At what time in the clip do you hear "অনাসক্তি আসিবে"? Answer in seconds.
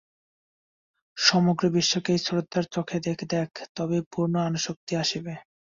4.47-5.33